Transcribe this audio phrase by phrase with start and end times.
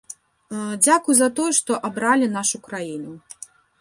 [0.85, 3.13] Дзякуй за тое, што абралі нашу краіну.